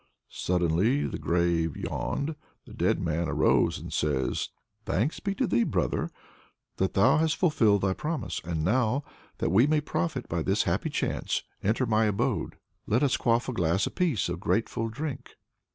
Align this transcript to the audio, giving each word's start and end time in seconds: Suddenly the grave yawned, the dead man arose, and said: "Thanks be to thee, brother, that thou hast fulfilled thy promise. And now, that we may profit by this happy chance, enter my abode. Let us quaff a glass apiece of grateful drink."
Suddenly 0.33 1.05
the 1.05 1.19
grave 1.19 1.77
yawned, 1.77 2.33
the 2.65 2.73
dead 2.73 2.99
man 2.99 3.29
arose, 3.29 3.77
and 3.77 3.93
said: 3.93 4.33
"Thanks 4.83 5.19
be 5.19 5.35
to 5.35 5.45
thee, 5.45 5.63
brother, 5.63 6.09
that 6.77 6.95
thou 6.95 7.17
hast 7.17 7.35
fulfilled 7.35 7.81
thy 7.81 7.93
promise. 7.93 8.41
And 8.43 8.63
now, 8.65 9.03
that 9.37 9.51
we 9.51 9.67
may 9.67 9.79
profit 9.79 10.27
by 10.27 10.41
this 10.41 10.63
happy 10.63 10.89
chance, 10.89 11.43
enter 11.61 11.85
my 11.85 12.05
abode. 12.05 12.55
Let 12.87 13.03
us 13.03 13.15
quaff 13.15 13.47
a 13.47 13.53
glass 13.53 13.85
apiece 13.85 14.27
of 14.27 14.39
grateful 14.39 14.89
drink." 14.89 15.35